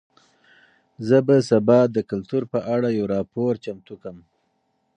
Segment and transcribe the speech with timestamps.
[1.07, 4.17] زه به سبا د کلتور په اړه یو راپور چمتو کړم.